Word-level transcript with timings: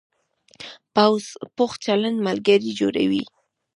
پوخ 1.57 1.71
چلند 1.85 2.17
ملګري 2.27 2.71
جوړوي 2.79 3.23